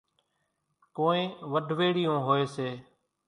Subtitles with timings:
[0.95, 2.69] ڪونئين وڍويڙِيئون هوئيَ سي۔